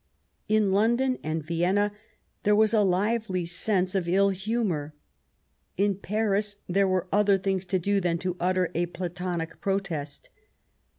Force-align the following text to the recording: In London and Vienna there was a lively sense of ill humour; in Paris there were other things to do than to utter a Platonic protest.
In 0.47 0.71
London 0.71 1.19
and 1.21 1.43
Vienna 1.43 1.91
there 2.41 2.55
was 2.55 2.73
a 2.73 2.81
lively 2.81 3.45
sense 3.45 3.93
of 3.93 4.07
ill 4.09 4.29
humour; 4.31 4.95
in 5.77 5.93
Paris 5.93 6.55
there 6.67 6.87
were 6.87 7.07
other 7.13 7.37
things 7.37 7.65
to 7.65 7.77
do 7.77 8.01
than 8.01 8.17
to 8.17 8.35
utter 8.39 8.71
a 8.73 8.87
Platonic 8.87 9.61
protest. 9.61 10.31